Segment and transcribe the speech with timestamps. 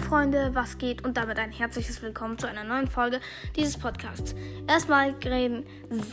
[0.00, 3.20] Freunde, was geht und damit ein herzliches Willkommen zu einer neuen Folge
[3.56, 4.34] dieses Podcasts.
[4.66, 5.64] Erstmal reden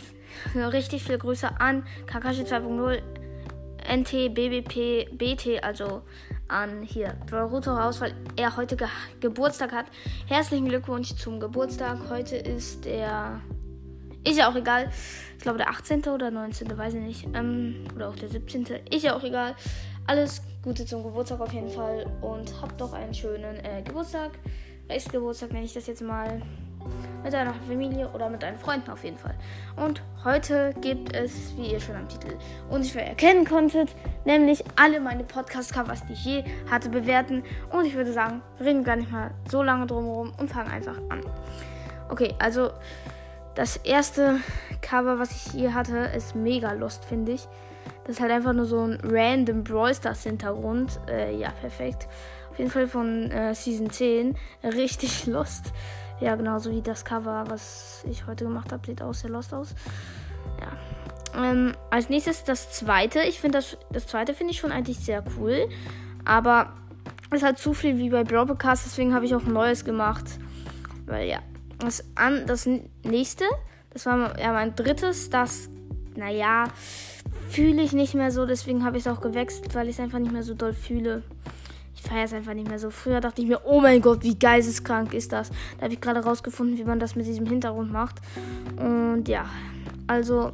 [0.55, 3.01] richtig viele Grüße an Kakashi 2.0,
[3.89, 6.01] NT, BBP, BT, also
[6.47, 8.87] an hier Boruto raus, weil er heute Ge
[9.19, 9.85] Geburtstag hat.
[10.27, 11.97] Herzlichen Glückwunsch zum Geburtstag.
[12.09, 13.41] Heute ist der.
[14.23, 14.91] Ist ja auch egal.
[15.37, 16.03] Ich glaube der 18.
[16.05, 16.77] oder 19.
[16.77, 17.27] weiß ich nicht.
[17.33, 18.65] Ähm, oder auch der 17.
[18.91, 19.55] Ist ja auch egal.
[20.07, 24.31] Alles Gute zum Geburtstag auf jeden Fall und habt doch einen schönen äh, Geburtstag.
[24.89, 26.41] Restgeburtstag nenne ich das jetzt mal.
[27.21, 29.35] Mit deiner Familie oder mit deinen Freunden auf jeden Fall.
[29.75, 32.37] Und heute gibt es, wie ihr schon am Titel
[32.69, 37.43] unsicher erkennen konntet, nämlich alle meine Podcast-Covers, die ich je hatte, bewerten.
[37.69, 41.21] Und ich würde sagen, reden gar nicht mal so lange drumherum und fangen einfach an.
[42.07, 42.69] Okay, also
[43.55, 44.39] das erste
[44.81, 47.45] Cover, was ich hier hatte, ist mega lost, finde ich.
[48.07, 50.97] Das ist halt einfach nur so ein random Brawl Stars Hintergrund.
[51.09, 52.07] Äh, ja, perfekt.
[52.49, 54.37] Auf jeden Fall von äh, Season 10.
[54.63, 55.73] Richtig lost.
[56.21, 59.75] Ja, genauso wie das Cover, was ich heute gemacht habe, sieht auch sehr lost aus.
[60.61, 61.43] Ja.
[61.43, 63.19] Ähm, als nächstes das zweite.
[63.23, 65.67] Ich finde das, das zweite finde ich schon eigentlich sehr cool.
[66.23, 66.73] Aber
[67.29, 70.25] es ist halt zu viel wie bei Broadcast, deswegen habe ich auch ein neues gemacht.
[71.05, 71.39] Weil ja.
[71.79, 72.67] Das, an, das
[73.03, 73.43] nächste,
[73.91, 75.69] das war ja mein drittes, das,
[76.15, 76.63] naja,
[77.49, 78.45] fühle ich nicht mehr so.
[78.45, 81.23] Deswegen habe ich es auch gewechselt, weil ich es einfach nicht mehr so doll fühle.
[81.95, 82.89] Ich feiere es einfach nicht mehr so.
[82.89, 85.49] Früher dachte ich mir, oh mein Gott, wie geisteskrank ist das.
[85.77, 88.17] Da habe ich gerade rausgefunden, wie man das mit diesem Hintergrund macht.
[88.77, 89.45] Und ja,
[90.05, 90.51] also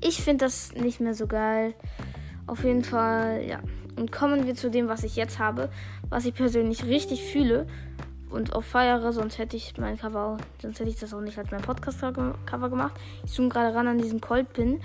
[0.00, 1.74] ich finde das nicht mehr so geil.
[2.46, 3.60] Auf jeden Fall, ja.
[3.96, 5.70] Und kommen wir zu dem, was ich jetzt habe,
[6.08, 7.66] was ich persönlich richtig fühle
[8.30, 11.50] und auch feiere, sonst hätte ich mein Cover, sonst hätte ich das auch nicht als
[11.50, 12.94] mein Podcast-Cover gemacht.
[13.24, 14.80] Ich zoome gerade ran an diesen Cold-Pin.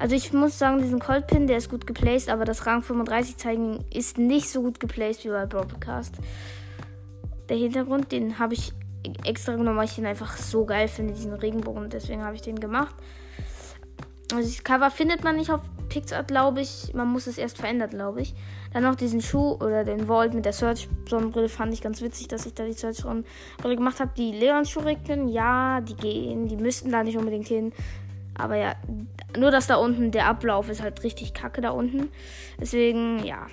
[0.00, 3.36] Also ich muss sagen, diesen Cold Pin, der ist gut geplaced, aber das Rang 35
[3.36, 6.14] zeigen ist nicht so gut geplaced wie bei Broadcast.
[7.50, 8.72] Der Hintergrund, den habe ich
[9.26, 11.90] extra genommen, weil ich den einfach so geil finde, diesen Regenbogen.
[11.90, 12.94] Deswegen habe ich den gemacht.
[14.32, 15.60] Also das Cover findet man nicht auf
[15.90, 16.94] Pixart, glaube ich.
[16.94, 18.34] Man muss es erst verändern, glaube ich.
[18.72, 22.46] Dann noch diesen Schuh oder den Vault mit der Search-Sonnenbrille fand ich ganz witzig, dass
[22.46, 24.12] ich da die Search-Sonnenbrille gemacht habe.
[24.16, 27.74] Die Leon-Schuriken, ja, die gehen, die müssten da nicht unbedingt hin.
[28.40, 28.74] Aber ja,
[29.38, 32.08] nur dass da unten der Ablauf ist halt richtig kacke da unten.
[32.60, 33.46] Deswegen, ja.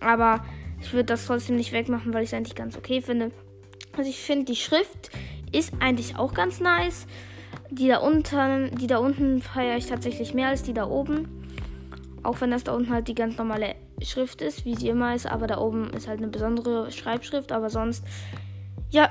[0.00, 0.44] Aber
[0.80, 3.30] ich würde das trotzdem nicht wegmachen, weil ich es eigentlich ganz okay finde.
[3.96, 5.10] Also ich finde, die Schrift
[5.52, 7.06] ist eigentlich auch ganz nice.
[7.70, 11.46] Die da unten, die da unten feiere ich tatsächlich mehr als die da oben.
[12.22, 15.26] Auch wenn das da unten halt die ganz normale Schrift ist, wie sie immer ist.
[15.26, 17.52] Aber da oben ist halt eine besondere Schreibschrift.
[17.52, 18.04] Aber sonst,
[18.90, 19.10] ja,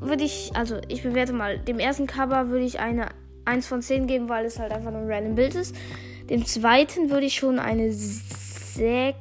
[0.00, 3.08] würde ich, also ich bewerte mal, dem ersten Cover würde ich eine
[3.44, 5.74] 1 von 10 geben, weil es halt einfach nur ein random Bild ist.
[6.30, 9.18] Dem zweiten würde ich schon eine 6.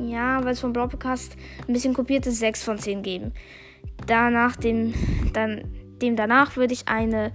[0.00, 3.32] Ja, weil es vom Broadcast ein bisschen kopiert ist, 6 von 10 geben.
[4.06, 4.94] Danach dem,
[5.32, 5.64] dann,
[6.00, 7.32] dem danach würde ich eine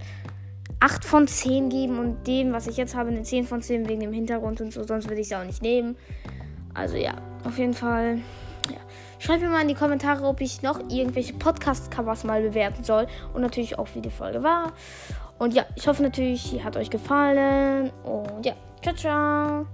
[0.80, 4.00] 8 von 10 geben und dem, was ich jetzt habe, eine 10 von 10 wegen
[4.00, 5.96] dem Hintergrund und so, sonst würde ich es auch nicht nehmen.
[6.74, 7.14] Also ja,
[7.44, 8.18] auf jeden Fall.
[8.70, 8.78] Ja.
[9.18, 13.40] Schreibt mir mal in die Kommentare, ob ich noch irgendwelche Podcast-Covers mal bewerten soll und
[13.40, 14.72] natürlich auch, wie die Folge war.
[15.38, 17.90] Und ja, ich hoffe natürlich, sie hat euch gefallen.
[18.04, 19.66] Und ja, ciao, ciao.